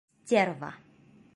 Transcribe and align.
Стерва!.. 0.23 0.71